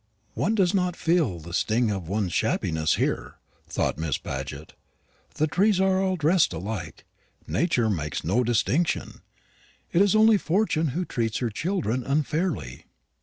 "One 0.33 0.55
does 0.55 0.73
not 0.73 0.95
feel 0.95 1.37
the 1.37 1.53
sting 1.53 1.91
of 1.91 2.07
one's 2.07 2.33
shabbiness 2.33 2.95
here," 2.95 3.35
thought 3.67 3.99
Miss 3.99 4.17
Paget: 4.17 4.73
"the 5.35 5.45
trees 5.45 5.79
are 5.79 6.01
all 6.01 6.15
dressed 6.15 6.53
alike. 6.53 7.05
Nature 7.45 7.87
makes 7.87 8.23
no 8.23 8.43
distinction. 8.43 9.21
It 9.91 10.01
is 10.01 10.15
only 10.15 10.39
Fortune 10.39 10.87
who 10.97 11.05
treats 11.05 11.37
her 11.37 11.51
children 11.51 12.03
unfairly." 12.03 12.85